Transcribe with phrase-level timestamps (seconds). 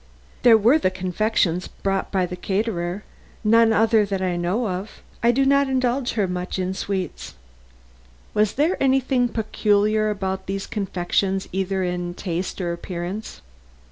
[0.41, 3.03] "There were the confections brought by the caterer;
[3.43, 7.35] none other that I know of; I did not indulge her much in sweets."
[8.33, 13.41] "Was there anything peculiar about these confections either in taste or appearance?"